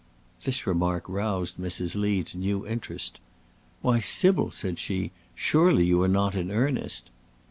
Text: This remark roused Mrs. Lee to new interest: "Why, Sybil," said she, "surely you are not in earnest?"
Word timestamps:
This 0.45 0.65
remark 0.65 1.07
roused 1.07 1.57
Mrs. 1.57 1.95
Lee 1.95 2.23
to 2.23 2.35
new 2.39 2.65
interest: 2.65 3.19
"Why, 3.83 3.99
Sybil," 3.99 4.49
said 4.49 4.79
she, 4.79 5.11
"surely 5.35 5.85
you 5.85 6.01
are 6.01 6.07
not 6.07 6.33
in 6.33 6.49
earnest?" 6.49 7.11